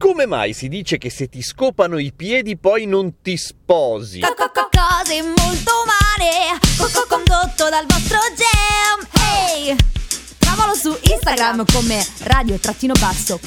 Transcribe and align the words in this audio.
Come 0.00 0.24
mai 0.24 0.54
si 0.54 0.68
dice 0.68 0.96
che 0.96 1.10
se 1.10 1.28
ti 1.28 1.42
scopano 1.42 1.98
i 1.98 2.10
piedi 2.16 2.56
poi 2.56 2.86
non 2.86 3.20
ti 3.20 3.36
sposi? 3.36 4.20
Cose 4.20 5.22
molto 5.22 5.72
umane, 5.82 6.58
co- 6.78 7.06
condotto 7.06 7.68
dal 7.68 7.84
vostro 7.86 8.18
gem. 8.34 9.06
Hey! 9.20 9.99
Trovalo 10.60 10.74
su 10.76 10.94
Instagram 11.10 11.64
come 11.72 12.04
radio-basso 12.24 13.40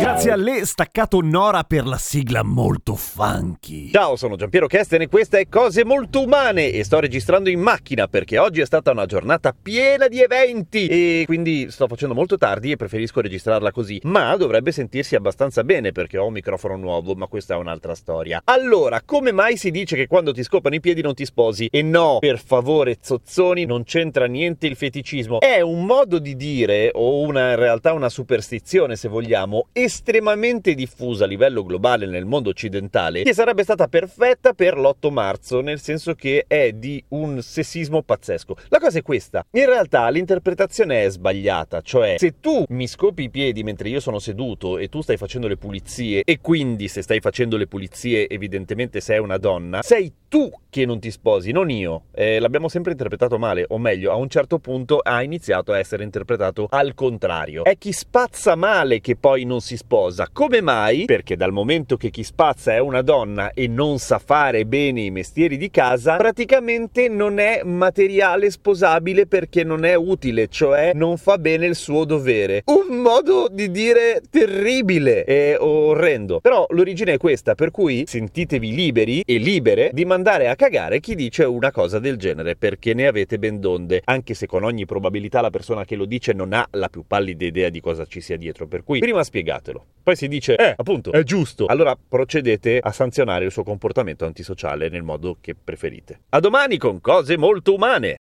Grazie 0.00 0.30
a 0.30 0.36
lei 0.36 0.64
staccato 0.66 1.20
Nora 1.20 1.62
per 1.62 1.86
la 1.86 1.96
sigla 1.96 2.42
molto 2.42 2.94
funky. 2.94 3.90
Ciao, 3.90 4.16
sono 4.16 4.36
Giampiero 4.36 4.66
Kesten 4.66 5.02
e 5.02 5.08
questa 5.08 5.38
è 5.38 5.48
Cose 5.48 5.84
Molto 5.84 6.22
Umane 6.22 6.70
e 6.70 6.84
sto 6.84 7.00
registrando 7.00 7.48
in 7.48 7.60
macchina 7.60 8.08
perché 8.08 8.38
oggi 8.38 8.60
è 8.60 8.66
stata 8.66 8.90
una 8.90 9.06
giornata 9.06 9.54
piena 9.54 10.08
di 10.08 10.20
eventi 10.20 10.86
e 10.86 11.22
quindi 11.26 11.70
sto 11.70 11.86
facendo 11.86 12.14
molto 12.14 12.36
tardi 12.36 12.72
e 12.72 12.76
preferisco 12.76 13.20
registrarla 13.20 13.72
così, 13.72 14.00
ma 14.04 14.36
dovrebbe 14.36 14.72
sentirsi 14.72 15.14
abbastanza 15.14 15.64
bene 15.64 15.92
perché 15.92 16.18
ho 16.18 16.26
un 16.26 16.32
microfono 16.32 16.76
nuovo, 16.76 17.14
ma 17.14 17.26
questa 17.26 17.54
è 17.54 17.56
un'altra 17.56 17.94
storia. 17.94 18.40
Allora, 18.44 19.02
come 19.04 19.32
mai 19.32 19.56
si 19.56 19.70
dice 19.70 19.96
che 19.96 20.06
quando 20.06 20.32
ti 20.32 20.42
scopano 20.42 20.74
i 20.74 20.80
piedi 20.80 21.02
non 21.02 21.14
ti 21.14 21.24
sposi? 21.24 21.68
E 21.70 21.82
no, 21.82 22.18
per 22.20 22.38
favore, 22.38 22.98
zozzoni, 23.00 23.64
non 23.64 23.84
c'entra 23.84 24.26
niente 24.26 24.66
il 24.66 24.76
feticismo. 24.76 25.40
È 25.40 25.60
un 25.60 25.69
modo 25.74 26.18
di 26.18 26.36
dire 26.36 26.90
o 26.94 27.20
una 27.20 27.50
in 27.50 27.56
realtà 27.56 27.92
una 27.92 28.08
superstizione, 28.08 28.96
se 28.96 29.08
vogliamo, 29.08 29.68
estremamente 29.72 30.74
diffusa 30.74 31.24
a 31.24 31.26
livello 31.26 31.64
globale 31.64 32.06
nel 32.06 32.24
mondo 32.24 32.50
occidentale, 32.50 33.22
che 33.22 33.34
sarebbe 33.34 33.62
stata 33.62 33.88
perfetta 33.88 34.52
per 34.52 34.76
l'8 34.76 35.10
marzo, 35.10 35.60
nel 35.60 35.80
senso 35.80 36.14
che 36.14 36.44
è 36.46 36.72
di 36.72 37.02
un 37.08 37.42
sessismo 37.42 38.02
pazzesco. 38.02 38.56
La 38.68 38.78
cosa 38.78 38.98
è 38.98 39.02
questa, 39.02 39.44
in 39.52 39.66
realtà 39.66 40.08
l'interpretazione 40.08 41.04
è 41.04 41.10
sbagliata, 41.10 41.80
cioè 41.80 42.16
se 42.18 42.40
tu 42.40 42.64
mi 42.68 42.86
scopi 42.86 43.24
i 43.24 43.30
piedi 43.30 43.62
mentre 43.62 43.88
io 43.88 44.00
sono 44.00 44.18
seduto 44.18 44.78
e 44.78 44.88
tu 44.88 45.00
stai 45.00 45.16
facendo 45.16 45.48
le 45.48 45.56
pulizie 45.56 46.22
e 46.24 46.40
quindi 46.40 46.88
se 46.88 47.02
stai 47.02 47.20
facendo 47.20 47.56
le 47.56 47.66
pulizie 47.66 48.28
evidentemente 48.28 49.00
sei 49.00 49.18
una 49.18 49.36
donna, 49.36 49.82
sei 49.82 50.12
tu 50.28 50.50
che 50.70 50.86
non 50.86 51.00
ti 51.00 51.10
sposi, 51.10 51.50
non 51.50 51.68
io. 51.70 52.04
Eh, 52.12 52.38
l'abbiamo 52.38 52.68
sempre 52.68 52.92
interpretato 52.92 53.38
male, 53.38 53.64
o 53.68 53.78
meglio, 53.78 54.12
a 54.12 54.14
un 54.14 54.28
certo 54.28 54.58
punto 54.58 54.98
ha 54.98 55.22
iniziato 55.22 55.59
a 55.66 55.78
essere 55.78 56.02
interpretato 56.04 56.66
al 56.70 56.94
contrario. 56.94 57.64
È 57.64 57.76
chi 57.76 57.92
spazza 57.92 58.54
male 58.54 59.00
che 59.00 59.16
poi 59.16 59.44
non 59.44 59.60
si 59.60 59.76
sposa. 59.76 60.28
Come 60.32 60.60
mai? 60.60 61.04
Perché 61.04 61.36
dal 61.36 61.52
momento 61.52 61.96
che 61.96 62.10
chi 62.10 62.24
spazza 62.24 62.72
è 62.72 62.78
una 62.78 63.02
donna 63.02 63.52
e 63.52 63.68
non 63.68 63.98
sa 63.98 64.18
fare 64.18 64.66
bene 64.66 65.02
i 65.02 65.10
mestieri 65.10 65.56
di 65.56 65.70
casa, 65.70 66.16
praticamente 66.16 67.08
non 67.08 67.38
è 67.38 67.62
materiale 67.64 68.50
sposabile 68.50 69.26
perché 69.26 69.64
non 69.64 69.84
è 69.84 69.94
utile, 69.94 70.48
cioè 70.48 70.92
non 70.94 71.16
fa 71.16 71.38
bene 71.38 71.66
il 71.66 71.74
suo 71.74 72.04
dovere. 72.04 72.62
Un 72.66 72.96
modo 72.96 73.48
di 73.50 73.70
dire 73.70 74.22
terribile 74.30 75.24
e 75.24 75.56
orrendo. 75.58 76.40
Però 76.40 76.66
l'origine 76.70 77.14
è 77.14 77.18
questa, 77.18 77.54
per 77.54 77.70
cui 77.70 78.04
sentitevi 78.06 78.74
liberi 78.74 79.22
e 79.26 79.38
libere 79.38 79.90
di 79.92 80.04
mandare 80.04 80.48
a 80.48 80.56
cagare 80.56 81.00
chi 81.00 81.14
dice 81.14 81.44
una 81.44 81.70
cosa 81.70 81.98
del 81.98 82.16
genere, 82.16 82.56
perché 82.56 82.94
ne 82.94 83.06
avete 83.06 83.38
ben 83.38 83.60
donde, 83.60 84.02
anche 84.04 84.34
se 84.34 84.46
con 84.46 84.64
ogni 84.64 84.86
probabilità 84.86 85.40
la 85.50 85.58
persona 85.58 85.84
che 85.84 85.96
lo 85.96 86.04
dice 86.04 86.32
non 86.32 86.52
ha 86.52 86.66
la 86.72 86.88
più 86.88 87.04
pallida 87.06 87.44
idea 87.44 87.68
di 87.68 87.80
cosa 87.80 88.06
ci 88.06 88.20
sia 88.20 88.36
dietro. 88.36 88.66
Per 88.66 88.84
cui 88.84 89.00
prima 89.00 89.24
spiegatelo. 89.24 89.84
Poi 90.02 90.16
si 90.16 90.28
dice, 90.28 90.56
eh, 90.56 90.74
appunto, 90.76 91.10
è 91.12 91.22
giusto. 91.24 91.66
Allora 91.66 91.96
procedete 91.96 92.78
a 92.80 92.92
sanzionare 92.92 93.44
il 93.44 93.50
suo 93.50 93.64
comportamento 93.64 94.24
antisociale 94.24 94.88
nel 94.88 95.02
modo 95.02 95.36
che 95.40 95.54
preferite. 95.54 96.20
A 96.30 96.40
domani 96.40 96.78
con 96.78 97.00
cose 97.00 97.36
molto 97.36 97.74
umane! 97.74 98.16